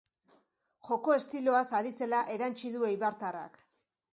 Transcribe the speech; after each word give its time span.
Joko 0.87 1.13
estiloaz 1.17 1.63
ari 1.81 1.93
zela 1.99 2.23
erantsi 2.37 2.73
du 2.79 2.89
eibartarrak. 2.91 3.63